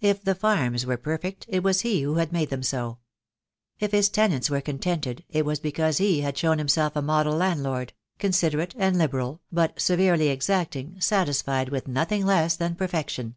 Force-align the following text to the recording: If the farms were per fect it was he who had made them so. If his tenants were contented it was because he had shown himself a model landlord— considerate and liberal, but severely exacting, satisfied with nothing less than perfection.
If 0.00 0.24
the 0.24 0.34
farms 0.34 0.86
were 0.86 0.96
per 0.96 1.18
fect 1.18 1.44
it 1.46 1.62
was 1.62 1.82
he 1.82 2.00
who 2.00 2.14
had 2.14 2.32
made 2.32 2.48
them 2.48 2.62
so. 2.62 2.96
If 3.78 3.92
his 3.92 4.08
tenants 4.08 4.48
were 4.48 4.62
contented 4.62 5.22
it 5.28 5.44
was 5.44 5.60
because 5.60 5.98
he 5.98 6.22
had 6.22 6.38
shown 6.38 6.56
himself 6.56 6.96
a 6.96 7.02
model 7.02 7.34
landlord— 7.36 7.92
considerate 8.18 8.74
and 8.78 8.96
liberal, 8.96 9.42
but 9.52 9.78
severely 9.78 10.28
exacting, 10.28 10.98
satisfied 10.98 11.68
with 11.68 11.88
nothing 11.88 12.24
less 12.24 12.56
than 12.56 12.74
perfection. 12.74 13.34